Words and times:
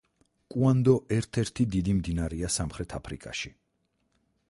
კუანდო 0.53 0.95
ერთ-ერთი 1.17 1.67
დიდი 1.75 1.95
მდინარეა 1.99 2.53
სამხრეთ 2.57 2.99
აფრიკაში. 3.03 3.57